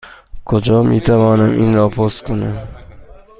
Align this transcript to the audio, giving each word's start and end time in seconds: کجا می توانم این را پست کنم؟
کجا 0.45 0.83
می 0.83 1.01
توانم 1.01 1.51
این 1.51 1.73
را 1.73 1.89
پست 1.89 2.23
کنم؟ 2.23 2.67